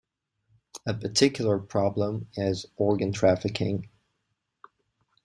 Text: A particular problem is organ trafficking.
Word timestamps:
A 0.87 0.95
particular 0.95 1.59
problem 1.59 2.27
is 2.35 2.65
organ 2.75 3.13
trafficking. 3.13 3.87